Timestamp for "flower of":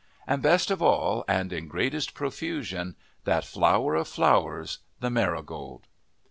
3.45-4.07